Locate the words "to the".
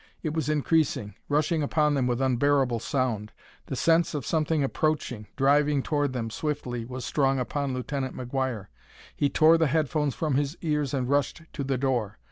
11.53-11.77